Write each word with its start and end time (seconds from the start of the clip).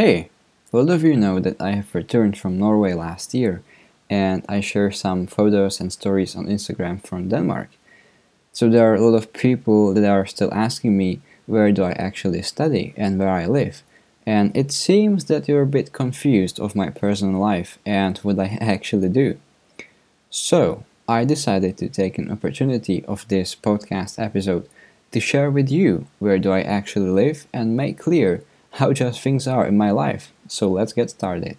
Hey, 0.00 0.30
a 0.72 0.76
lot 0.76 0.90
of 0.90 1.02
you 1.02 1.16
know 1.16 1.40
that 1.40 1.60
I 1.60 1.72
have 1.72 1.92
returned 1.92 2.38
from 2.38 2.56
Norway 2.56 2.92
last 2.92 3.34
year 3.34 3.64
and 4.08 4.44
I 4.48 4.60
share 4.60 4.92
some 4.92 5.26
photos 5.26 5.80
and 5.80 5.92
stories 5.92 6.36
on 6.36 6.46
Instagram 6.46 7.04
from 7.04 7.28
Denmark. 7.28 7.70
So 8.52 8.70
there 8.70 8.88
are 8.88 8.94
a 8.94 9.00
lot 9.00 9.16
of 9.16 9.32
people 9.32 9.92
that 9.94 10.08
are 10.08 10.24
still 10.24 10.54
asking 10.54 10.96
me 10.96 11.20
where 11.46 11.72
do 11.72 11.82
I 11.82 11.94
actually 11.94 12.42
study 12.42 12.94
and 12.96 13.18
where 13.18 13.28
I 13.28 13.46
live. 13.46 13.82
And 14.24 14.56
it 14.56 14.70
seems 14.70 15.24
that 15.24 15.48
you're 15.48 15.62
a 15.62 15.76
bit 15.78 15.92
confused 15.92 16.60
of 16.60 16.76
my 16.76 16.90
personal 16.90 17.40
life 17.40 17.80
and 17.84 18.18
what 18.18 18.38
I 18.38 18.46
actually 18.60 19.08
do. 19.08 19.36
So, 20.30 20.84
I 21.08 21.24
decided 21.24 21.76
to 21.78 21.88
take 21.88 22.18
an 22.18 22.30
opportunity 22.30 23.04
of 23.06 23.26
this 23.26 23.56
podcast 23.56 24.16
episode 24.16 24.68
to 25.10 25.18
share 25.18 25.50
with 25.50 25.68
you 25.72 26.06
where 26.20 26.38
do 26.38 26.52
I 26.52 26.60
actually 26.60 27.10
live 27.10 27.48
and 27.52 27.76
make 27.76 27.98
clear 27.98 28.44
how 28.78 28.92
just 28.92 29.20
things 29.20 29.48
are 29.48 29.66
in 29.66 29.76
my 29.76 29.90
life. 29.90 30.32
So 30.46 30.68
let's 30.68 30.92
get 30.92 31.10
started. 31.10 31.56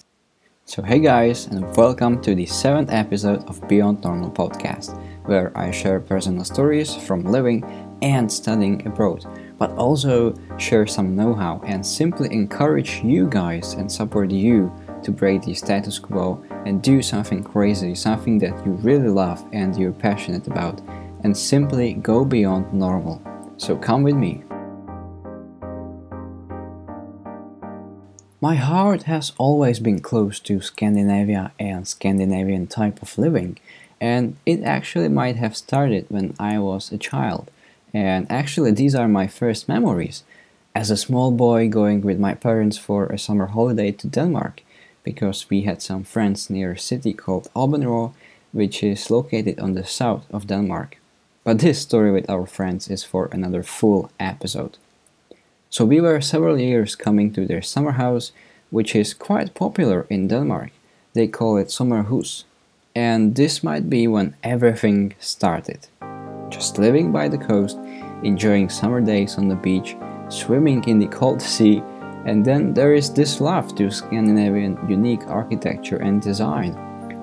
So 0.64 0.82
hey 0.82 1.00
guys 1.00 1.48
and 1.48 1.76
welcome 1.76 2.22
to 2.22 2.34
the 2.34 2.46
7th 2.46 2.94
episode 2.94 3.44
of 3.50 3.68
Beyond 3.68 4.02
Normal 4.06 4.32
podcast 4.32 4.98
where 5.26 5.52
I 5.54 5.70
share 5.72 6.00
personal 6.00 6.46
stories 6.46 6.96
from 6.96 7.26
living 7.26 7.66
and 8.02 8.32
studying 8.32 8.88
abroad 8.88 9.26
but 9.58 9.72
also 9.72 10.34
share 10.58 10.88
some 10.88 11.14
know-how 11.14 11.62
and 11.66 11.86
simply 11.86 12.32
encourage 12.32 13.02
you 13.04 13.28
guys 13.28 13.74
and 13.74 13.92
support 13.92 14.32
you 14.32 14.72
to 15.04 15.12
break 15.12 15.42
the 15.42 15.54
status 15.54 16.00
quo 16.00 16.42
and 16.66 16.82
do 16.82 17.02
something 17.02 17.44
crazy, 17.44 17.96
something 17.96 18.40
that 18.40 18.66
you 18.66 18.72
really 18.80 19.10
love 19.10 19.46
and 19.52 19.76
you're 19.76 19.92
passionate 19.92 20.48
about 20.48 20.80
and 21.26 21.36
simply 21.36 21.96
go 21.96 22.24
beyond 22.24 22.72
normal. 22.72 23.22
So 23.58 23.76
come 23.76 24.04
with 24.04 24.16
me. 24.16 24.46
My 28.42 28.56
heart 28.56 29.04
has 29.04 29.34
always 29.38 29.82
been 29.82 30.00
close 30.00 30.40
to 30.42 30.62
Scandinavia 30.62 31.52
and 31.60 31.86
Scandinavian 31.86 32.68
type 32.68 33.02
of 33.02 33.18
living, 33.18 33.60
and 34.00 34.38
it 34.46 34.64
actually 34.64 35.10
might 35.10 35.36
have 35.36 35.58
started 35.58 36.06
when 36.08 36.36
I 36.40 36.58
was 36.60 36.90
a 36.90 36.98
child. 36.98 37.52
And 37.94 38.26
actually, 38.32 38.72
these 38.72 38.96
are 38.96 39.10
my 39.10 39.28
first 39.28 39.68
memories 39.68 40.24
as 40.74 40.90
a 40.90 40.96
small 40.96 41.32
boy 41.32 41.68
going 41.68 42.00
with 42.00 42.18
my 42.18 42.34
parents 42.34 42.78
for 42.78 43.08
a 43.08 43.20
summer 43.20 43.48
holiday 43.48 43.92
to 43.92 44.08
Denmark 44.08 44.62
because 45.04 45.50
we 45.50 45.64
had 45.64 45.82
some 45.82 46.06
friends 46.06 46.50
near 46.50 46.72
a 46.72 46.80
city 46.80 47.12
called 47.12 47.50
Aabenraa, 47.54 48.14
which 48.54 48.82
is 48.84 49.12
located 49.12 49.60
on 49.60 49.74
the 49.74 49.86
south 49.86 50.26
of 50.32 50.48
Denmark. 50.48 50.98
But 51.44 51.60
this 51.60 51.80
story 51.80 52.14
with 52.14 52.30
our 52.30 52.46
friends 52.46 52.90
is 52.90 53.04
for 53.04 53.28
another 53.34 53.64
full 53.64 54.12
episode. 54.18 54.78
So 55.72 55.86
we 55.86 56.02
were 56.02 56.20
several 56.20 56.60
years 56.60 56.96
coming 56.96 57.32
to 57.34 57.46
their 57.46 57.62
summer 57.62 57.92
house, 57.92 58.32
which 58.72 58.96
is 58.96 59.14
quite 59.14 59.54
popular 59.54 60.08
in 60.10 60.28
Denmark. 60.28 60.72
They 61.14 61.28
call 61.28 61.58
it 61.58 61.68
Sommerhus. 61.68 62.44
And 62.96 63.36
this 63.36 63.64
might 63.64 63.88
be 63.88 64.08
when 64.08 64.36
everything 64.44 65.14
started. 65.20 65.88
Just 66.50 66.80
living 66.80 67.12
by 67.12 67.28
the 67.28 67.38
coast, 67.38 67.78
enjoying 68.24 68.70
summer 68.70 69.00
days 69.00 69.38
on 69.38 69.48
the 69.48 69.56
beach, 69.56 69.96
swimming 70.30 70.84
in 70.86 70.98
the 70.98 71.08
cold 71.08 71.40
sea, 71.40 71.84
and 72.26 72.44
then 72.44 72.74
there 72.74 72.96
is 72.96 73.14
this 73.14 73.40
love 73.40 73.76
to 73.76 73.92
Scandinavian 73.92 74.78
unique 74.90 75.28
architecture 75.28 75.98
and 75.98 76.20
design, 76.20 76.74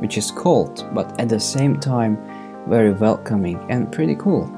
which 0.00 0.16
is 0.16 0.30
cold 0.30 0.88
but 0.94 1.20
at 1.20 1.28
the 1.28 1.40
same 1.40 1.80
time 1.80 2.16
very 2.68 2.92
welcoming 2.92 3.58
and 3.70 3.90
pretty 3.92 4.14
cool. 4.14 4.50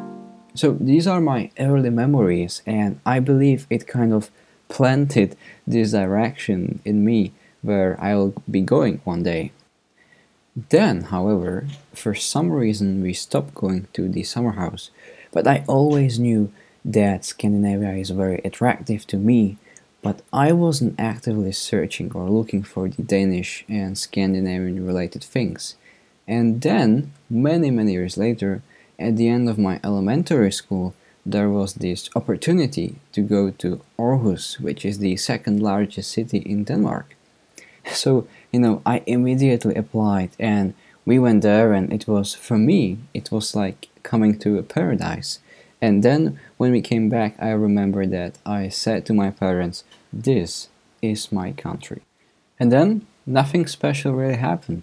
So 0.58 0.72
these 0.72 1.06
are 1.06 1.20
my 1.20 1.52
early 1.60 1.90
memories, 1.90 2.62
and 2.66 2.98
I 3.06 3.20
believe 3.20 3.68
it 3.70 3.86
kind 3.86 4.12
of 4.12 4.28
planted 4.68 5.36
this 5.64 5.92
direction 5.92 6.80
in 6.84 7.04
me 7.04 7.32
where 7.62 7.96
I'll 8.02 8.34
be 8.50 8.62
going 8.62 9.00
one 9.04 9.22
day. 9.22 9.52
Then, 10.70 11.04
however, 11.14 11.68
for 11.94 12.12
some 12.12 12.50
reason 12.50 13.00
we 13.04 13.12
stopped 13.12 13.54
going 13.54 13.86
to 13.92 14.08
the 14.08 14.24
summer 14.24 14.54
house, 14.62 14.90
but 15.30 15.46
I 15.46 15.62
always 15.68 16.18
knew 16.18 16.50
that 16.84 17.24
Scandinavia 17.24 17.92
is 17.92 18.10
very 18.10 18.40
attractive 18.44 19.06
to 19.06 19.16
me, 19.16 19.58
but 20.02 20.22
I 20.32 20.50
wasn't 20.50 20.98
actively 20.98 21.52
searching 21.52 22.10
or 22.16 22.28
looking 22.28 22.64
for 22.64 22.88
the 22.88 23.04
Danish 23.04 23.64
and 23.68 23.96
Scandinavian 23.96 24.84
related 24.84 25.22
things. 25.22 25.76
And 26.26 26.62
then, 26.62 27.12
many, 27.30 27.70
many 27.70 27.92
years 27.92 28.16
later, 28.16 28.62
at 28.98 29.16
the 29.16 29.28
end 29.28 29.48
of 29.48 29.58
my 29.58 29.80
elementary 29.84 30.52
school, 30.52 30.94
there 31.24 31.48
was 31.48 31.74
this 31.74 32.08
opportunity 32.16 32.96
to 33.12 33.20
go 33.20 33.50
to 33.50 33.80
Aarhus, 33.98 34.58
which 34.60 34.84
is 34.84 34.98
the 34.98 35.16
second 35.16 35.62
largest 35.62 36.10
city 36.10 36.38
in 36.38 36.64
Denmark. 36.64 37.14
So, 37.92 38.26
you 38.52 38.60
know, 38.60 38.82
I 38.84 39.02
immediately 39.06 39.74
applied 39.74 40.30
and 40.38 40.74
we 41.08 41.18
went 41.18 41.40
there, 41.40 41.72
and 41.72 41.90
it 41.90 42.06
was, 42.06 42.34
for 42.34 42.58
me, 42.58 42.98
it 43.14 43.32
was 43.32 43.56
like 43.56 43.88
coming 44.02 44.38
to 44.40 44.58
a 44.58 44.62
paradise. 44.62 45.38
And 45.80 46.02
then 46.02 46.38
when 46.58 46.70
we 46.70 46.82
came 46.82 47.08
back, 47.08 47.34
I 47.38 47.48
remember 47.52 48.04
that 48.04 48.36
I 48.44 48.68
said 48.68 49.06
to 49.06 49.14
my 49.14 49.30
parents, 49.30 49.84
This 50.12 50.68
is 51.00 51.32
my 51.32 51.52
country. 51.52 52.02
And 52.60 52.70
then 52.70 53.06
nothing 53.24 53.66
special 53.66 54.12
really 54.12 54.36
happened, 54.36 54.82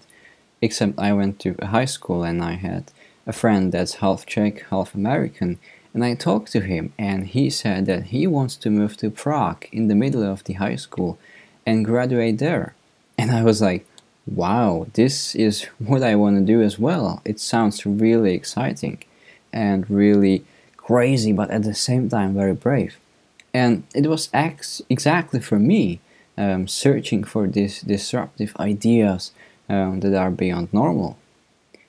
except 0.60 0.98
I 0.98 1.12
went 1.12 1.38
to 1.40 1.54
a 1.60 1.66
high 1.66 1.84
school 1.84 2.24
and 2.24 2.42
I 2.42 2.54
had 2.54 2.90
a 3.26 3.32
friend 3.32 3.72
that's 3.72 3.94
half 3.94 4.24
Czech, 4.24 4.64
half 4.70 4.94
American, 4.94 5.58
and 5.92 6.04
I 6.04 6.14
talked 6.14 6.52
to 6.52 6.60
him, 6.60 6.92
and 6.98 7.26
he 7.26 7.50
said 7.50 7.86
that 7.86 8.04
he 8.04 8.26
wants 8.26 8.56
to 8.56 8.70
move 8.70 8.96
to 8.98 9.10
Prague 9.10 9.66
in 9.72 9.88
the 9.88 9.94
middle 9.94 10.22
of 10.22 10.44
the 10.44 10.54
high 10.54 10.76
school 10.76 11.18
and 11.64 11.84
graduate 11.84 12.38
there. 12.38 12.74
And 13.18 13.30
I 13.30 13.42
was 13.42 13.62
like, 13.62 13.86
wow, 14.26 14.86
this 14.92 15.34
is 15.34 15.64
what 15.78 16.02
I 16.02 16.14
want 16.14 16.36
to 16.36 16.44
do 16.44 16.60
as 16.62 16.78
well. 16.78 17.22
It 17.24 17.40
sounds 17.40 17.86
really 17.86 18.34
exciting 18.34 19.02
and 19.52 19.88
really 19.90 20.44
crazy, 20.76 21.32
but 21.32 21.50
at 21.50 21.62
the 21.62 21.74
same 21.74 22.08
time 22.08 22.34
very 22.34 22.54
brave. 22.54 22.98
And 23.54 23.84
it 23.94 24.06
was 24.06 24.28
ex- 24.34 24.82
exactly 24.90 25.40
for 25.40 25.58
me 25.58 26.00
um, 26.36 26.68
searching 26.68 27.24
for 27.24 27.46
these 27.46 27.80
disruptive 27.80 28.54
ideas 28.60 29.32
um, 29.68 30.00
that 30.00 30.14
are 30.14 30.30
beyond 30.30 30.72
normal 30.72 31.16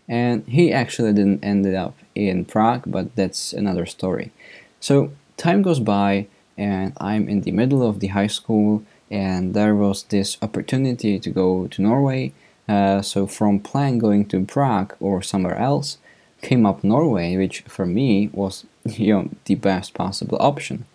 and 0.07 0.45
he 0.47 0.72
actually 0.72 1.13
didn't 1.13 1.44
end 1.44 1.66
up 1.75 1.95
in 2.16 2.45
Prague, 2.45 2.84
but 2.88 3.16
that's 3.16 3.53
another 3.53 3.85
story. 3.85 4.31
So 4.79 5.12
time 5.35 5.62
goes 5.62 5.79
by, 5.79 6.28
and 6.57 6.94
I'm 6.97 7.28
in 7.28 7.41
the 7.41 7.51
middle 7.51 7.88
of 7.88 8.00
the 8.00 8.07
high 8.07 8.28
school, 8.28 8.84
and 9.12 9.53
there 9.53 9.75
was 9.75 10.03
this 10.03 10.38
opportunity 10.41 11.19
to 11.19 11.29
go 11.29 11.68
to 11.68 11.81
Norway. 11.81 12.34
Uh, 12.68 13.01
so 13.01 13.28
from 13.28 13.59
plan 13.59 13.97
going 13.97 14.25
to 14.25 14.45
Prague 14.45 14.95
or 15.00 15.22
somewhere 15.22 15.57
else, 15.57 15.97
came 16.41 16.66
up 16.66 16.84
Norway, 16.84 17.35
which 17.35 17.62
for 17.62 17.85
me 17.85 18.29
was 18.34 18.66
you 18.85 19.13
know 19.13 19.29
the 19.45 19.56
best 19.56 19.94
possible 19.94 20.38
option. 20.39 20.85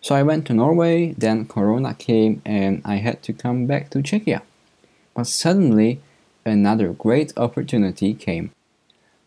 So 0.00 0.14
I 0.14 0.22
went 0.22 0.46
to 0.46 0.54
Norway, 0.54 1.14
then 1.16 1.46
Corona 1.46 1.94
came, 1.94 2.42
and 2.44 2.82
I 2.84 2.96
had 2.96 3.22
to 3.22 3.32
come 3.32 3.66
back 3.66 3.88
to 3.90 4.00
Czechia. 4.00 4.42
But 5.14 5.26
suddenly 5.26 6.00
another 6.44 6.92
great 6.92 7.32
opportunity 7.36 8.14
came. 8.14 8.50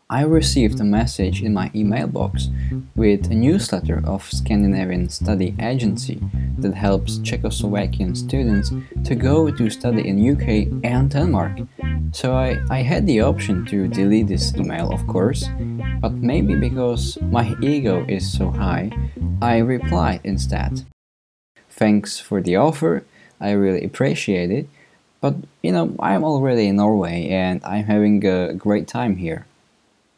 I 0.09 0.21
received 0.21 0.79
a 0.79 0.85
message 0.85 1.43
in 1.43 1.53
my 1.53 1.69
email 1.75 2.07
box 2.07 2.47
with 2.95 3.29
a 3.29 3.35
newsletter 3.35 4.01
of 4.05 4.23
Scandinavian 4.31 5.09
Study 5.09 5.53
Agency 5.59 6.21
that 6.59 6.75
helps 6.75 7.17
Czechoslovakian 7.17 8.15
students 8.15 8.71
to 9.03 9.15
go 9.15 9.51
to 9.51 9.69
study 9.69 10.07
in 10.07 10.31
UK 10.31 10.71
and 10.85 11.11
Denmark. 11.11 11.59
So 12.13 12.35
I, 12.35 12.57
I 12.69 12.83
had 12.83 13.05
the 13.05 13.19
option 13.19 13.65
to 13.65 13.89
delete 13.89 14.27
this 14.27 14.55
email, 14.55 14.93
of 14.93 15.05
course, 15.07 15.49
but 15.99 16.13
maybe 16.13 16.55
because 16.55 17.17
my 17.21 17.53
ego 17.61 18.05
is 18.07 18.31
so 18.31 18.49
high, 18.49 18.91
I 19.41 19.57
replied 19.57 20.21
instead. 20.23 20.85
Thanks 21.69 22.17
for 22.17 22.41
the 22.41 22.55
offer, 22.55 23.03
I 23.41 23.51
really 23.51 23.83
appreciate 23.83 24.51
it, 24.51 24.69
but 25.21 25.35
you 25.61 25.71
know, 25.71 25.95
I'm 25.99 26.23
already 26.23 26.67
in 26.67 26.77
Norway 26.77 27.29
and 27.29 27.63
I'm 27.63 27.85
having 27.85 28.25
a 28.25 28.53
great 28.53 28.87
time 28.87 29.17
here. 29.17 29.45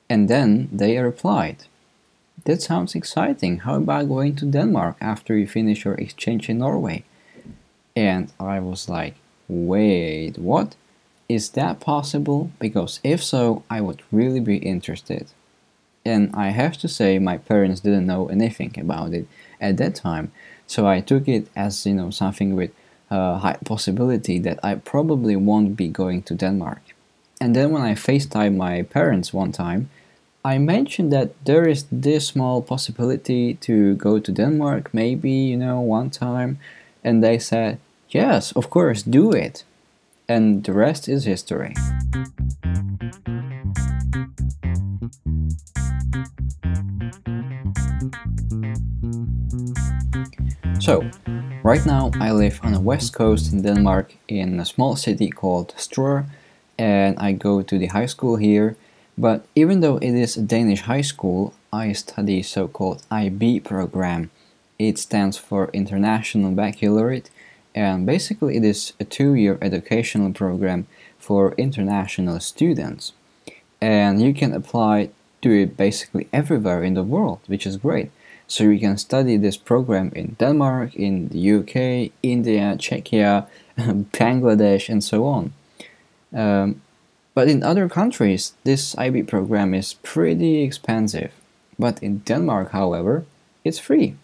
And 0.10 0.28
then 0.28 0.70
they 0.72 0.98
replied, 0.98 1.66
That 2.46 2.62
sounds 2.62 2.96
exciting. 2.96 3.60
How 3.60 3.76
about 3.76 4.10
going 4.10 4.36
to 4.38 4.46
Denmark 4.46 4.98
after 5.00 5.38
you 5.38 5.48
finish 5.48 5.86
your 5.86 5.96
exchange 5.96 6.50
in 6.50 6.60
Norway? 6.60 7.04
And 7.96 8.32
I 8.40 8.60
was 8.60 8.90
like, 8.90 9.16
Wait, 9.48 10.38
what? 10.38 10.76
Is 11.28 11.50
that 11.52 11.80
possible? 11.80 12.52
Because 12.60 13.00
if 13.04 13.24
so, 13.24 13.64
I 13.70 13.82
would 13.82 14.02
really 14.12 14.40
be 14.40 14.58
interested. 14.58 15.28
And 16.06 16.34
I 16.34 16.50
have 16.50 16.78
to 16.80 16.88
say, 16.88 17.20
my 17.20 17.38
parents 17.38 17.82
didn't 17.82 18.08
know 18.08 18.30
anything 18.30 18.74
about 18.80 19.14
it 19.14 19.28
at 19.62 19.78
that 19.78 19.96
time, 19.96 20.32
so 20.66 20.88
I 20.88 21.02
took 21.02 21.28
it 21.28 21.48
as 21.56 21.86
you 21.86 21.94
know 21.94 22.10
something 22.10 22.56
with 22.56 22.72
uh, 23.10 23.38
high 23.40 23.58
possibility 23.66 24.40
that 24.40 24.60
I 24.64 24.76
probably 24.76 25.36
won't 25.36 25.76
be 25.76 25.88
going 25.88 26.24
to 26.24 26.36
Denmark. 26.36 26.82
And 27.42 27.56
then 27.56 27.72
when 27.72 27.82
I 27.82 27.96
FaceTime 27.96 28.58
my 28.58 28.84
parents 28.84 29.34
one 29.34 29.52
time, 29.52 29.90
I 30.44 30.58
mentioned 30.58 31.12
that 31.12 31.32
there 31.46 31.68
is 31.68 31.86
this 31.92 32.28
small 32.28 32.62
possibility 32.62 33.56
to 33.56 33.96
go 33.96 34.20
to 34.20 34.32
Denmark, 34.32 34.94
maybe, 34.94 35.32
you 35.32 35.58
know, 35.58 35.82
one 35.82 36.10
time. 36.10 36.60
And 37.04 37.24
they 37.24 37.40
said, 37.40 37.80
Yes, 38.10 38.52
of 38.54 38.70
course, 38.70 39.04
do 39.04 39.32
it. 39.32 39.64
And 40.28 40.64
the 40.64 40.74
rest 40.74 41.08
is 41.08 41.26
history. 41.26 41.74
So, 50.80 51.04
right 51.64 51.86
now 51.86 52.12
I 52.20 52.32
live 52.32 52.60
on 52.64 52.74
the 52.74 52.80
west 52.80 53.14
coast 53.14 53.52
in 53.52 53.62
Denmark 53.62 54.16
in 54.28 54.60
a 54.60 54.66
small 54.66 54.96
city 54.96 55.30
called 55.30 55.74
Struer 55.78 56.26
and 56.78 57.18
I 57.20 57.34
go 57.34 57.62
to 57.62 57.78
the 57.78 57.88
high 57.88 58.06
school 58.06 58.38
here. 58.38 58.78
But 59.18 59.46
even 59.56 59.82
though 59.82 59.98
it 59.98 60.14
is 60.14 60.38
a 60.38 60.42
Danish 60.42 60.82
high 60.82 61.02
school, 61.02 61.54
I 61.74 61.92
study 61.92 62.42
so-called 62.42 63.04
IB 63.12 63.60
program. 63.62 64.32
It 64.78 64.98
stands 64.98 65.38
for 65.38 65.70
International 65.74 66.52
Baccalaureate 66.52 67.30
and 67.76 68.06
basically 68.06 68.56
it 68.56 68.64
is 68.64 68.94
a 69.00 69.04
two-year 69.04 69.58
educational 69.62 70.32
program 70.32 70.88
for 71.18 71.54
international 71.58 72.40
students. 72.40 73.14
And 73.82 74.22
you 74.22 74.34
can 74.34 74.54
apply 74.54 75.10
to 75.42 75.52
it 75.52 75.78
basically 75.78 76.28
everywhere 76.32 76.84
in 76.84 76.94
the 76.94 77.04
world, 77.04 77.40
which 77.48 77.66
is 77.66 77.78
great. 77.78 78.12
So 78.50 78.64
you 78.64 78.80
can 78.80 78.98
study 78.98 79.38
this 79.38 79.58
program 79.58 80.12
in 80.16 80.36
Denmark, 80.40 80.96
in 80.96 81.30
the 81.30 81.52
UK, 81.52 82.12
India, 82.24 82.76
Czechia, 82.78 83.46
Bangladesh, 83.78 84.90
and 84.90 85.04
so 85.04 85.26
on. 85.26 85.54
Um, 86.34 86.82
but 87.36 87.48
in 87.48 87.62
other 87.62 87.88
countries, 87.88 88.54
this 88.64 88.98
IB 88.98 89.24
program 89.24 89.76
is 89.76 89.94
pretty 89.94 90.64
expensive. 90.64 91.32
But 91.78 92.02
in 92.02 92.24
Denmark, 92.26 92.72
however, 92.72 93.24
it's 93.64 93.78
free. 93.78 94.16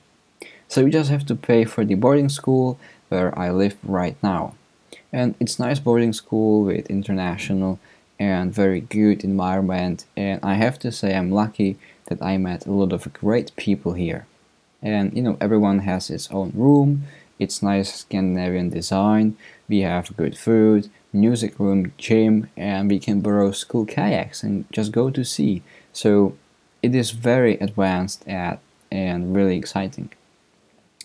So 0.67 0.81
you 0.81 0.89
just 0.89 1.11
have 1.11 1.25
to 1.27 1.35
pay 1.35 1.63
for 1.63 1.85
the 1.85 1.93
boarding 1.93 2.29
school 2.29 2.79
where 3.09 3.37
I 3.37 3.51
live 3.51 3.77
right 3.83 4.17
now. 4.23 4.55
And 5.13 5.35
it's 5.39 5.59
nice 5.59 5.79
boarding 5.79 6.13
school 6.13 6.63
with 6.63 6.89
international 6.89 7.79
and 8.19 8.51
very 8.51 8.81
good 8.81 9.23
environment 9.23 10.05
and 10.15 10.39
I 10.41 10.53
have 10.55 10.79
to 10.79 10.91
say 10.91 11.15
I'm 11.15 11.31
lucky 11.31 11.77
that 12.05 12.21
I 12.21 12.37
met 12.37 12.65
a 12.65 12.71
lot 12.71 12.93
of 12.93 13.11
great 13.13 13.55
people 13.55 13.93
here. 13.93 14.25
And 14.81 15.15
you 15.15 15.21
know, 15.21 15.37
everyone 15.41 15.79
has 15.79 16.09
its 16.09 16.29
own 16.31 16.51
room, 16.55 17.03
it's 17.39 17.63
nice 17.63 17.93
Scandinavian 17.93 18.69
design, 18.69 19.37
we 19.67 19.81
have 19.81 20.15
good 20.15 20.37
food, 20.37 20.89
music 21.11 21.59
room, 21.59 21.93
gym, 21.97 22.49
and 22.55 22.89
we 22.89 22.99
can 22.99 23.21
borrow 23.21 23.51
school 23.51 23.85
kayaks 23.85 24.43
and 24.43 24.65
just 24.71 24.91
go 24.91 25.09
to 25.09 25.23
sea. 25.23 25.63
So 25.93 26.37
it 26.81 26.93
is 26.93 27.11
very 27.11 27.57
advanced 27.57 28.27
at 28.27 28.59
and 28.91 29.35
really 29.35 29.57
exciting. 29.57 30.11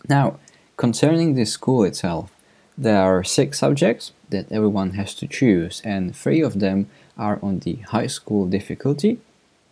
Now, 0.08 0.38
concerning 0.76 1.34
the 1.34 1.46
school 1.46 1.84
itself, 1.84 2.32
there 2.76 3.02
are 3.02 3.24
six 3.24 3.58
subjects 3.58 4.12
that 4.30 4.50
everyone 4.50 4.92
has 4.92 5.14
to 5.16 5.26
choose, 5.26 5.82
and 5.84 6.14
three 6.14 6.40
of 6.40 6.60
them 6.60 6.88
are 7.18 7.38
on 7.42 7.58
the 7.60 7.76
high 7.88 8.06
school 8.06 8.46
difficulty, 8.46 9.18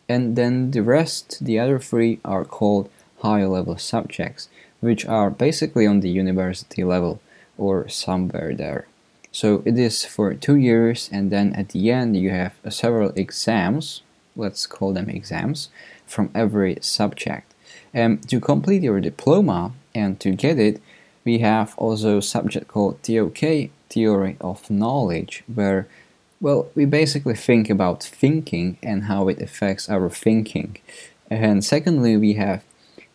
and 0.08 0.36
then 0.36 0.70
the 0.70 0.82
rest, 0.82 1.44
the 1.44 1.58
other 1.58 1.78
three, 1.78 2.20
are 2.24 2.44
called 2.44 2.88
higher 3.20 3.48
level 3.48 3.76
subjects, 3.76 4.48
which 4.80 5.04
are 5.06 5.30
basically 5.30 5.86
on 5.86 6.00
the 6.00 6.10
university 6.10 6.84
level 6.84 7.20
or 7.56 7.88
somewhere 7.88 8.54
there. 8.54 8.86
So 9.32 9.62
it 9.64 9.78
is 9.78 10.04
for 10.04 10.32
two 10.34 10.56
years, 10.56 11.10
and 11.12 11.30
then 11.30 11.52
at 11.54 11.70
the 11.70 11.90
end, 11.90 12.16
you 12.16 12.30
have 12.30 12.54
several 12.70 13.10
exams, 13.10 14.02
let's 14.36 14.66
call 14.66 14.92
them 14.92 15.10
exams, 15.10 15.68
from 16.06 16.30
every 16.34 16.78
subject. 16.80 17.52
And 17.92 18.26
to 18.28 18.40
complete 18.40 18.82
your 18.82 19.00
diploma 19.00 19.72
and 19.94 20.18
to 20.20 20.30
get 20.30 20.58
it, 20.58 20.80
we 21.24 21.38
have 21.40 21.74
also 21.76 22.18
a 22.18 22.22
subject 22.22 22.68
called 22.68 23.02
TOK, 23.02 23.70
Theory 23.90 24.36
of 24.40 24.70
Knowledge, 24.70 25.44
where 25.52 25.86
well, 26.40 26.68
we 26.74 26.84
basically 26.84 27.34
think 27.34 27.68
about 27.68 28.02
thinking 28.02 28.78
and 28.82 29.04
how 29.04 29.28
it 29.28 29.42
affects 29.42 29.88
our 29.88 30.08
thinking. 30.08 30.76
And 31.30 31.64
secondly, 31.64 32.16
we 32.16 32.34
have 32.34 32.62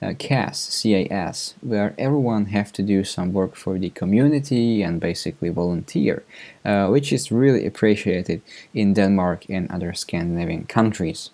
uh, 0.02 0.14
CAS, 0.20 0.82
CAS, 0.82 1.56
where 1.62 1.96
everyone 1.98 2.48
have 2.48 2.74
to 2.74 2.84
do 2.84 3.04
some 3.04 3.32
work 3.32 3.56
for 3.56 3.80
the 3.80 3.90
community 3.90 4.84
and 4.84 5.00
basically 5.00 5.50
volunteer, 5.50 6.24
uh, 6.66 6.88
which 6.88 7.14
is 7.14 7.32
really 7.32 7.66
appreciated 7.66 8.42
in 8.74 8.94
Denmark 8.94 9.46
and 9.50 9.72
other 9.72 9.94
Scandinavian 9.94 10.66
countries. 10.66 11.30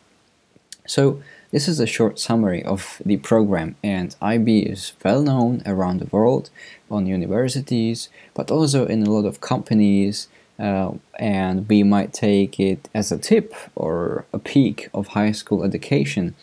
So 0.86 1.22
this 1.52 1.68
is 1.68 1.80
a 1.80 1.88
short 1.88 2.20
summary 2.20 2.64
of 2.64 3.02
the 3.04 3.18
program 3.18 3.76
and 3.84 4.16
IB 4.22 4.60
is 4.60 4.94
well 5.04 5.22
known 5.24 5.64
around 5.66 6.00
the 6.00 6.08
world 6.08 6.52
on 6.92 7.08
universities, 7.08 8.10
but 8.36 8.52
also 8.52 8.86
in 8.86 9.04
a 9.04 9.10
lot 9.10 9.26
of 9.26 9.42
companies, 9.42 10.28
uh, 10.60 10.92
and 11.18 11.68
we 11.70 11.84
might 11.84 12.12
take 12.14 12.60
it 12.60 12.90
as 12.94 13.12
a 13.12 13.18
tip 13.18 13.54
or 13.76 14.26
a 14.34 14.40
peak 14.40 14.90
of 14.94 15.08
high 15.08 15.32
school 15.32 15.64
education 15.64 16.36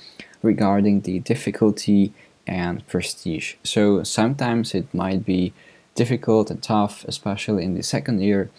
regarding 0.43 1.03
the 1.03 1.19
difficulty 1.21 2.13
and 2.47 2.87
prestige. 2.87 3.55
So 3.63 4.03
sometimes 4.05 4.75
it 4.75 4.93
might 4.95 5.25
be 5.25 5.53
difficult 5.95 6.51
and 6.51 6.63
tough, 6.63 7.05
especially 7.05 7.65
in 7.65 7.75
the 7.75 7.83
second 7.83 8.21
year, 8.21 8.51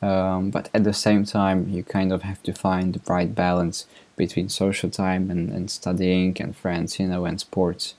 um, 0.00 0.50
but 0.50 0.68
at 0.74 0.84
the 0.84 0.92
same 0.92 1.24
time, 1.24 1.68
you 1.68 1.82
kind 1.84 2.12
of 2.12 2.22
have 2.22 2.42
to 2.44 2.52
find 2.52 2.94
the 2.94 3.00
right 3.12 3.34
balance 3.34 3.86
between 4.16 4.48
social 4.48 4.90
time 4.90 5.30
and, 5.30 5.50
and 5.50 5.70
studying 5.70 6.36
and 6.40 6.56
friends, 6.56 6.98
you 6.98 7.06
know, 7.06 7.24
and 7.24 7.40
sports. 7.40 7.94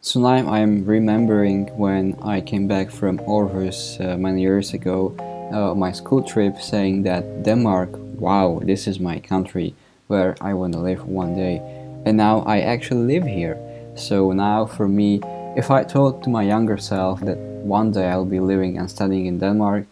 So 0.00 0.20
now 0.20 0.48
I'm 0.48 0.84
remembering 0.84 1.66
when 1.76 2.16
I 2.22 2.40
came 2.40 2.68
back 2.68 2.90
from 2.90 3.18
Aarhus 3.18 4.00
uh, 4.00 4.16
many 4.16 4.42
years 4.42 4.72
ago 4.72 5.16
uh, 5.52 5.74
my 5.74 5.92
school 5.92 6.22
trip 6.22 6.60
saying 6.60 7.02
that 7.02 7.42
Denmark, 7.42 7.90
wow, 8.18 8.60
this 8.62 8.86
is 8.86 8.98
my 8.98 9.18
country 9.20 9.74
where 10.06 10.36
I 10.40 10.54
want 10.54 10.72
to 10.74 10.80
live 10.80 11.06
one 11.06 11.34
day. 11.34 11.58
And 12.04 12.16
now 12.16 12.40
I 12.40 12.60
actually 12.60 13.14
live 13.14 13.24
here. 13.24 13.58
So 13.96 14.32
now 14.32 14.66
for 14.66 14.88
me, 14.88 15.20
if 15.56 15.70
I 15.70 15.84
told 15.84 16.22
to 16.22 16.30
my 16.30 16.42
younger 16.42 16.76
self 16.76 17.20
that 17.20 17.38
one 17.38 17.90
day 17.90 18.08
I'll 18.08 18.24
be 18.24 18.40
living 18.40 18.78
and 18.78 18.90
studying 18.90 19.26
in 19.26 19.38
Denmark, 19.38 19.86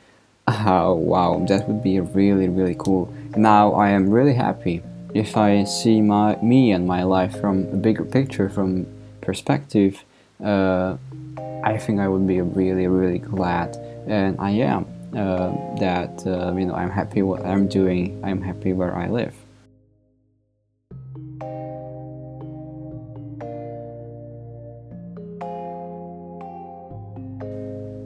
oh, 0.47 0.95
wow, 1.13 1.45
that 1.49 1.67
would 1.69 1.83
be 1.83 2.01
really, 2.01 2.49
really 2.49 2.77
cool. 2.79 3.13
Now 3.37 3.73
I 3.73 3.91
am 3.91 4.11
really 4.11 4.35
happy. 4.35 4.83
If 5.15 5.37
I 5.37 5.65
see 5.65 6.01
my 6.01 6.37
me 6.43 6.73
and 6.73 6.87
my 6.87 7.05
life 7.05 7.41
from 7.41 7.67
a 7.73 7.77
bigger 7.77 8.05
picture, 8.05 8.49
from 8.49 8.87
perspective, 9.21 10.05
uh, 10.45 10.97
I 11.65 11.79
think 11.79 12.01
I 12.01 12.09
would 12.09 12.27
be 12.27 12.41
really, 12.41 12.89
really 12.89 13.19
glad, 13.19 13.77
and 14.07 14.37
I 14.39 14.51
am. 14.51 14.94
Uh, 15.15 15.53
that 15.79 16.27
uh, 16.27 16.53
you 16.57 16.67
know 16.67 16.75
I'm 16.75 16.91
happy 16.91 17.23
what 17.23 17.47
I'm 17.47 17.69
doing. 17.69 18.21
I'm 18.25 18.43
happy 18.43 18.73
where 18.73 18.97
I 18.97 19.09
live. 19.09 19.35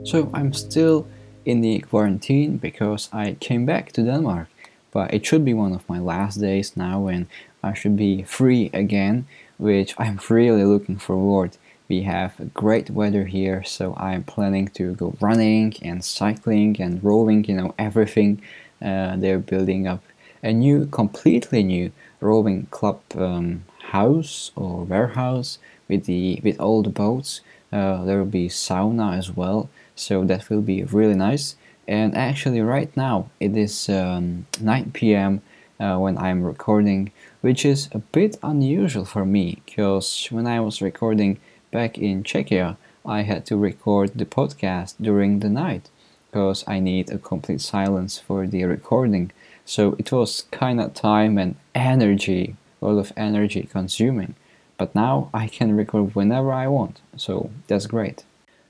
So 0.03 0.29
I'm 0.33 0.53
still 0.53 1.07
in 1.45 1.61
the 1.61 1.79
quarantine 1.79 2.57
because 2.57 3.09
I 3.11 3.37
came 3.39 3.65
back 3.65 3.91
to 3.93 4.03
Denmark, 4.03 4.47
but 4.91 5.13
it 5.13 5.25
should 5.25 5.43
be 5.43 5.53
one 5.53 5.73
of 5.73 5.87
my 5.89 5.99
last 5.99 6.37
days 6.37 6.77
now 6.77 7.07
and 7.07 7.27
I 7.63 7.73
should 7.73 7.95
be 7.95 8.23
free 8.23 8.69
again, 8.73 9.27
which 9.57 9.93
I'm 9.97 10.19
really 10.29 10.63
looking 10.63 10.97
forward 10.97 11.57
we 11.89 12.03
have 12.03 12.53
great 12.53 12.91
weather 12.91 13.25
here, 13.25 13.63
so 13.63 13.95
I'm 13.97 14.23
planning 14.23 14.67
to 14.69 14.93
go 14.93 15.15
running 15.19 15.73
and 15.81 16.05
cycling 16.05 16.79
and 16.79 17.03
rolling, 17.03 17.45
you 17.45 17.55
know, 17.55 17.73
everything. 17.79 18.41
Uh, 18.79 19.15
they're 19.17 19.39
building 19.39 19.87
up 19.87 20.03
a 20.43 20.53
new, 20.53 20.85
completely 20.85 21.63
new 21.63 21.91
rowing 22.21 22.67
club 22.67 23.01
um, 23.15 23.65
house 23.89 24.51
or 24.55 24.83
warehouse 24.83 25.57
with 25.87 26.05
the 26.05 26.39
with 26.43 26.59
all 26.59 26.83
the 26.83 26.89
boats. 26.89 27.41
Uh, 27.73 28.03
there 28.03 28.19
will 28.19 28.25
be 28.25 28.47
sauna 28.47 29.17
as 29.17 29.35
well, 29.35 29.67
so 29.95 30.23
that 30.23 30.47
will 30.49 30.61
be 30.61 30.83
really 30.83 31.15
nice. 31.15 31.55
And 31.87 32.15
actually, 32.15 32.61
right 32.61 32.95
now 32.95 33.31
it 33.39 33.57
is 33.57 33.89
um, 33.89 34.45
9 34.61 34.91
p.m. 34.91 35.41
Uh, 35.79 35.97
when 35.97 36.17
I'm 36.17 36.43
recording, 36.43 37.11
which 37.41 37.65
is 37.65 37.89
a 37.93 37.99
bit 37.99 38.37
unusual 38.43 39.05
for 39.05 39.25
me 39.25 39.61
because 39.65 40.27
when 40.29 40.45
I 40.45 40.59
was 40.59 40.81
recording 40.81 41.39
back 41.71 41.97
in 41.97 42.23
Czechia, 42.23 42.77
I 43.05 43.21
had 43.21 43.45
to 43.47 43.57
record 43.57 44.11
the 44.15 44.25
podcast 44.25 44.95
during 45.01 45.39
the 45.39 45.49
night 45.49 45.89
because 46.31 46.63
I 46.67 46.79
need 46.79 47.09
a 47.09 47.17
complete 47.17 47.61
silence 47.61 48.19
for 48.19 48.45
the 48.45 48.63
recording. 48.65 49.31
So 49.65 49.95
it 49.97 50.11
was 50.11 50.45
kind 50.51 50.79
of 50.79 50.93
time 50.93 51.37
and 51.37 51.55
energy, 51.73 52.55
a 52.81 52.87
lot 52.87 52.99
of 52.99 53.13
energy 53.17 53.63
consuming. 53.63 54.35
But 54.77 54.95
now 54.95 55.29
I 55.33 55.47
can 55.47 55.75
record 55.75 56.15
whenever 56.15 56.51
I 56.51 56.67
want, 56.67 57.01
so 57.17 57.49
that's 57.67 57.87
great. 57.87 58.23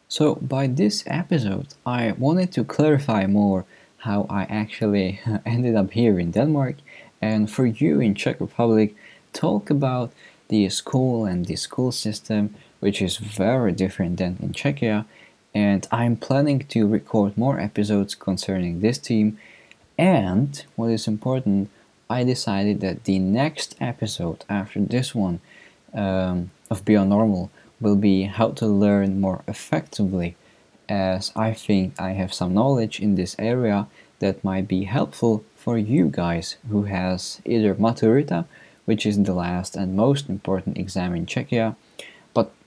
So 0.07 0.35
by 0.35 0.67
this 0.67 1.03
episode, 1.05 1.67
I 1.85 2.13
wanted 2.13 2.51
to 2.53 2.63
clarify 2.63 3.27
more 3.27 3.65
how 3.99 4.25
I 4.29 4.43
actually 4.43 5.19
ended 5.45 5.75
up 5.75 5.91
here 5.91 6.19
in 6.19 6.31
Denmark 6.31 6.77
and 7.21 7.51
for 7.51 7.65
you 7.65 7.99
in 7.99 8.15
Czech 8.15 8.39
Republic, 8.39 8.95
talk 9.33 9.69
about 9.69 10.11
the 10.47 10.69
school 10.69 11.25
and 11.25 11.45
the 11.45 11.55
school 11.55 11.91
system 11.91 12.55
which 12.79 13.01
is 13.01 13.17
very 13.17 13.71
different 13.71 14.17
than 14.17 14.37
in 14.41 14.53
Czechia, 14.53 15.05
and 15.53 15.87
I'm 15.91 16.15
planning 16.15 16.59
to 16.69 16.87
record 16.87 17.37
more 17.37 17.59
episodes 17.59 18.15
concerning 18.15 18.79
this 18.79 18.97
team. 18.97 19.37
And 19.97 20.63
what 20.75 20.91
is 20.91 21.07
important, 21.07 21.69
I 22.09 22.23
decided 22.23 22.79
that 22.81 23.03
the 23.03 23.19
next 23.19 23.75
episode 23.79 24.45
after 24.49 24.79
this 24.79 25.13
one 25.13 25.41
um, 25.93 26.51
of 26.69 26.85
Beyond 26.85 27.09
Normal 27.09 27.51
will 27.81 27.95
be 27.95 28.23
how 28.23 28.51
to 28.51 28.67
learn 28.67 29.19
more 29.19 29.43
effectively, 29.47 30.35
as 30.87 31.31
I 31.35 31.53
think 31.53 31.99
I 31.99 32.11
have 32.11 32.33
some 32.33 32.53
knowledge 32.53 32.99
in 32.99 33.15
this 33.15 33.35
area 33.39 33.87
that 34.19 34.43
might 34.43 34.67
be 34.67 34.83
helpful 34.83 35.43
for 35.55 35.77
you 35.77 36.07
guys 36.07 36.57
who 36.69 36.83
has 36.83 37.41
either 37.45 37.75
Maturita, 37.75 38.45
which 38.85 39.05
is 39.05 39.21
the 39.21 39.33
last 39.33 39.75
and 39.75 39.95
most 39.95 40.29
important 40.29 40.77
exam 40.77 41.15
in 41.15 41.25
Czechia, 41.25 41.75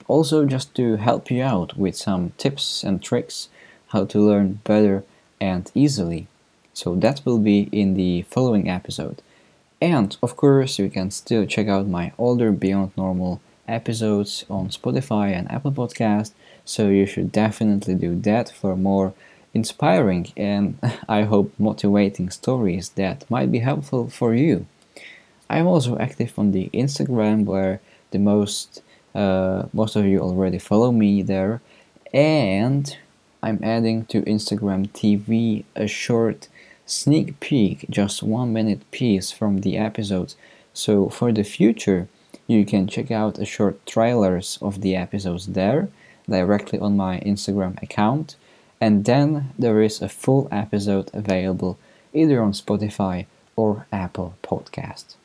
also 0.07 0.45
just 0.45 0.73
to 0.75 0.97
help 0.97 1.31
you 1.31 1.43
out 1.43 1.77
with 1.77 1.95
some 1.95 2.31
tips 2.37 2.83
and 2.83 3.01
tricks 3.01 3.49
how 3.89 4.05
to 4.05 4.19
learn 4.19 4.59
better 4.63 5.03
and 5.39 5.71
easily. 5.75 6.27
So 6.73 6.95
that 6.95 7.21
will 7.25 7.39
be 7.39 7.69
in 7.71 7.93
the 7.93 8.23
following 8.23 8.69
episode. 8.69 9.21
And 9.81 10.15
of 10.23 10.35
course, 10.35 10.79
you 10.79 10.89
can 10.89 11.11
still 11.11 11.45
check 11.45 11.67
out 11.67 11.87
my 11.87 12.13
older 12.17 12.51
Beyond 12.51 12.91
Normal 12.97 13.41
episodes 13.67 14.45
on 14.49 14.69
Spotify 14.69 15.31
and 15.37 15.51
Apple 15.51 15.71
Podcast. 15.71 16.31
So 16.65 16.89
you 16.89 17.05
should 17.05 17.31
definitely 17.31 17.95
do 17.95 18.19
that 18.21 18.49
for 18.49 18.75
more 18.75 19.13
inspiring 19.53 20.31
and 20.35 20.79
I 21.07 21.23
hope 21.23 21.53
motivating 21.59 22.29
stories 22.29 22.89
that 22.89 23.29
might 23.29 23.51
be 23.51 23.59
helpful 23.59 24.09
for 24.09 24.33
you. 24.33 24.65
I'm 25.49 25.67
also 25.67 25.97
active 25.97 26.33
on 26.39 26.51
the 26.51 26.69
Instagram 26.73 27.45
where 27.45 27.79
the 28.11 28.19
most 28.19 28.81
uh, 29.15 29.63
most 29.73 29.95
of 29.95 30.05
you 30.05 30.19
already 30.19 30.59
follow 30.59 30.91
me 30.91 31.21
there 31.21 31.61
and 32.13 32.97
I'm 33.41 33.59
adding 33.61 34.05
to 34.05 34.21
Instagram 34.21 34.89
TV 34.91 35.65
a 35.75 35.87
short 35.87 36.47
sneak 36.85 37.39
peek, 37.39 37.85
just 37.89 38.23
one 38.23 38.53
minute 38.53 38.89
piece 38.91 39.31
from 39.31 39.61
the 39.61 39.77
episodes. 39.77 40.35
So 40.73 41.09
for 41.09 41.31
the 41.31 41.43
future, 41.43 42.07
you 42.47 42.65
can 42.65 42.87
check 42.87 43.11
out 43.11 43.39
a 43.39 43.45
short 43.45 43.85
trailers 43.85 44.57
of 44.61 44.81
the 44.81 44.95
episodes 44.95 45.47
there 45.47 45.89
directly 46.29 46.79
on 46.79 46.97
my 46.97 47.19
Instagram 47.19 47.81
account. 47.81 48.35
And 48.79 49.05
then 49.05 49.53
there 49.57 49.81
is 49.81 50.01
a 50.01 50.09
full 50.09 50.47
episode 50.51 51.09
available 51.13 51.77
either 52.13 52.41
on 52.41 52.53
Spotify 52.53 53.25
or 53.55 53.85
Apple 53.91 54.35
Podcast. 54.43 55.15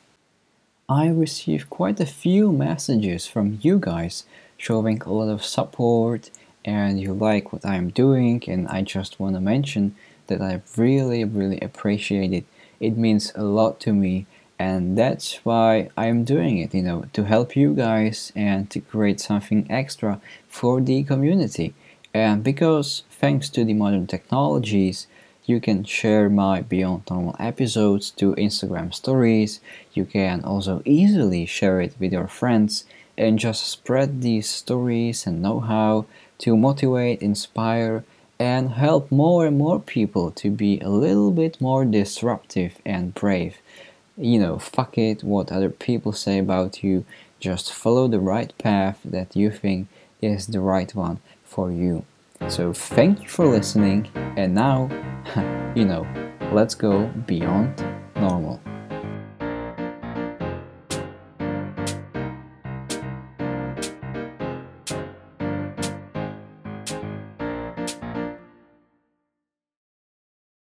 I 0.89 1.07
received 1.07 1.69
quite 1.69 1.99
a 1.99 2.05
few 2.07 2.51
messages 2.51 3.27
from 3.27 3.59
you 3.61 3.77
guys 3.77 4.23
showing 4.57 4.99
a 5.03 5.13
lot 5.13 5.29
of 5.29 5.45
support 5.45 6.31
and 6.65 6.99
you 6.99 7.13
like 7.13 7.53
what 7.53 7.63
I'm 7.63 7.89
doing 7.89 8.43
and 8.47 8.67
I 8.67 8.81
just 8.81 9.19
want 9.19 9.35
to 9.35 9.39
mention 9.39 9.95
that 10.25 10.41
I 10.41 10.61
really 10.75 11.23
really 11.23 11.59
appreciate 11.59 12.33
it. 12.33 12.45
It 12.79 12.97
means 12.97 13.31
a 13.35 13.43
lot 13.43 13.79
to 13.81 13.93
me 13.93 14.25
and 14.57 14.97
that's 14.97 15.35
why 15.45 15.91
I'm 15.95 16.23
doing 16.23 16.57
it, 16.57 16.73
you 16.73 16.81
know, 16.81 17.05
to 17.13 17.23
help 17.23 17.55
you 17.55 17.75
guys 17.75 18.33
and 18.35 18.67
to 18.71 18.81
create 18.81 19.19
something 19.19 19.67
extra 19.69 20.19
for 20.47 20.81
the 20.81 21.03
community. 21.03 21.75
And 22.15 22.43
because 22.43 23.03
thanks 23.11 23.49
to 23.49 23.63
the 23.63 23.75
modern 23.75 24.07
technologies, 24.07 25.05
you 25.49 25.59
can 25.59 25.83
share 25.83 26.29
my 26.29 26.61
Beyond 26.61 27.03
Normal 27.09 27.35
episodes 27.39 28.11
to 28.11 28.35
Instagram 28.35 28.93
stories. 28.93 29.59
You 29.93 30.05
can 30.05 30.43
also 30.43 30.81
easily 30.85 31.45
share 31.45 31.81
it 31.81 31.93
with 31.99 32.13
your 32.13 32.27
friends 32.27 32.85
and 33.17 33.39
just 33.39 33.65
spread 33.67 34.21
these 34.21 34.49
stories 34.49 35.25
and 35.25 35.41
know 35.41 35.59
how 35.59 36.05
to 36.37 36.55
motivate, 36.55 37.21
inspire, 37.21 38.05
and 38.39 38.69
help 38.69 39.11
more 39.11 39.45
and 39.45 39.57
more 39.57 39.79
people 39.79 40.31
to 40.31 40.49
be 40.49 40.79
a 40.79 40.89
little 40.89 41.31
bit 41.31 41.59
more 41.59 41.83
disruptive 41.83 42.77
and 42.85 43.13
brave 43.13 43.57
you 44.19 44.37
know, 44.37 44.59
fuck 44.59 44.97
it, 44.97 45.23
what 45.23 45.51
other 45.51 45.69
people 45.69 46.11
say 46.11 46.39
about 46.39 46.83
you. 46.83 47.05
Just 47.39 47.71
follow 47.71 48.07
the 48.07 48.19
right 48.19 48.55
path 48.57 48.99
that 49.05 49.35
you 49.35 49.49
think 49.49 49.87
is 50.21 50.47
the 50.47 50.59
right 50.59 50.93
one 50.93 51.19
for 51.45 51.71
you. 51.71 52.03
So, 52.47 52.73
thank 52.73 53.21
you 53.21 53.29
for 53.29 53.45
listening, 53.45 54.09
and 54.15 54.55
now, 54.55 54.89
you 55.75 55.85
know, 55.85 56.07
let's 56.51 56.73
go 56.73 57.07
beyond 57.27 57.83
normal. 58.15 58.59